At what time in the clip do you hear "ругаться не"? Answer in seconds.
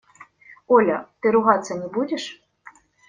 1.29-1.87